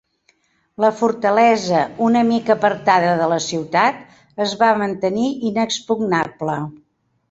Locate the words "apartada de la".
2.57-3.39